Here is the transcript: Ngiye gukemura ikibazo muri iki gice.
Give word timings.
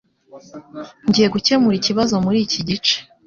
Ngiye 1.07 1.27
gukemura 1.35 1.75
ikibazo 1.77 2.13
muri 2.25 2.37
iki 2.45 2.61
gice. 2.69 2.95